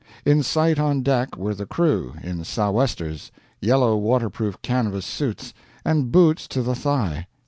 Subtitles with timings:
[0.25, 5.53] In sight on deck were the crew, in sou'westers, yellow waterproof canvas suits,
[5.85, 7.27] and boots to the thigh.